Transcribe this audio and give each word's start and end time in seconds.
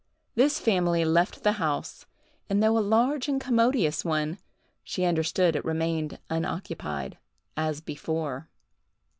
This 0.33 0.59
family 0.59 1.05
left 1.05 1.43
the 1.43 1.51
house, 1.61 2.07
and 2.49 2.63
though 2.63 2.75
a 2.75 2.79
large 2.79 3.27
and 3.27 3.39
commodious 3.39 4.03
one, 4.03 4.39
she 4.83 5.05
understood 5.05 5.55
it 5.55 5.63
remained 5.63 6.17
unoccupied, 6.27 7.19
as 7.55 7.81
before. 7.81 8.49